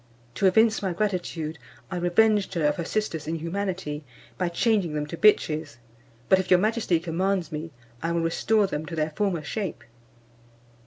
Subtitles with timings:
[0.33, 1.59] To evince my gratitude,
[1.91, 4.03] I revenged her of her sisters' inhumanity,
[4.35, 5.77] by changing them to bitches;
[6.27, 7.69] but if your majesty commands me,
[8.01, 9.83] I will restore them to their former shape."